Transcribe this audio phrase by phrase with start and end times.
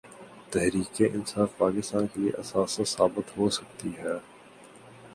[0.51, 4.17] تحریک انصاف پاکستان کے لیے اثاثہ ثابت ہو سکتی ہے۔